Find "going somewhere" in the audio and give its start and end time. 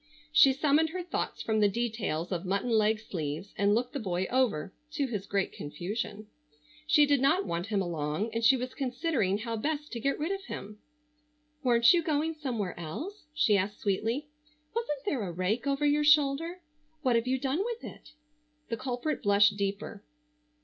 12.01-12.73